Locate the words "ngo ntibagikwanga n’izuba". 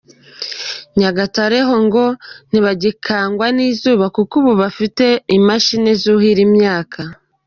1.85-4.05